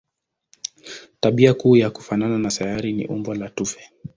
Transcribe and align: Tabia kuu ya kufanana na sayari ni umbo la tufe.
Tabia 1.19 1.53
kuu 1.53 1.77
ya 1.77 1.89
kufanana 1.89 2.37
na 2.37 2.49
sayari 2.51 2.93
ni 2.93 3.07
umbo 3.07 3.35
la 3.35 3.49
tufe. 3.49 3.91